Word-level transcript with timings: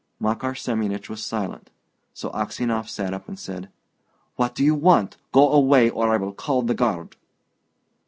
Makar 0.19 0.53
Semyonich 0.55 1.09
was 1.09 1.23
silent. 1.23 1.69
So 2.11 2.31
Aksionov 2.31 2.89
sat 2.89 3.13
up 3.13 3.27
and 3.27 3.37
said, 3.37 3.69
"What 4.35 4.55
do 4.55 4.63
you 4.63 4.73
want? 4.73 5.17
Go 5.31 5.51
away, 5.51 5.91
or 5.91 6.11
I 6.11 6.17
will 6.17 6.33
call 6.33 6.63
the 6.63 6.73
guard!" 6.73 7.15